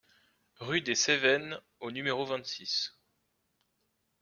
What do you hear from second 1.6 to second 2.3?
au numéro